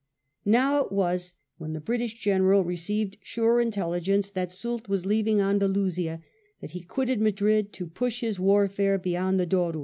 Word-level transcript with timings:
Now 0.47 0.83
it 0.85 0.91
was 0.91 1.35
when 1.59 1.73
the 1.73 1.79
British 1.79 2.15
General 2.15 2.63
received 2.63 3.17
sure 3.21 3.61
intelligence 3.61 4.31
that 4.31 4.51
Soult 4.51 4.89
was 4.89 5.05
leaving 5.05 5.39
Andalusia, 5.39 6.23
that 6.59 6.71
he 6.71 6.81
quitted 6.81 7.21
Madrid 7.21 7.71
to 7.73 7.85
push 7.85 8.21
his 8.21 8.39
warfare 8.39 8.97
beyond 8.97 9.39
the 9.39 9.45
Douro. 9.45 9.79